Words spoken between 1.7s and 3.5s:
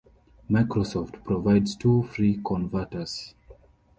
two free converters.